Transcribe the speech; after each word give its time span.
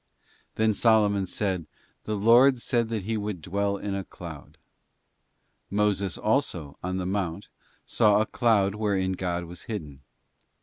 'Then 0.55 0.73
Solomon 0.73 1.27
said: 1.27 1.67
The 2.05 2.15
Lord 2.17 2.57
said 2.57 2.87
that 2.89 3.03
He 3.03 3.17
would 3.17 3.39
dwell 3.39 3.77
in 3.77 3.93
a 3.93 4.03
cloud.'* 4.03 4.57
Moses 5.69 6.17
also, 6.17 6.79
on 6.81 6.97
the 6.97 7.05
mount, 7.05 7.49
saw 7.85 8.19
a 8.19 8.25
cloud 8.25 8.73
wherein 8.73 9.11
God 9.11 9.43
was 9.43 9.65
hidden. 9.69 10.01